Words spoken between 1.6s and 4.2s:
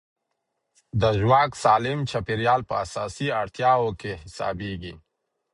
سالم چاپېریال په اساسي اړتیاوو کې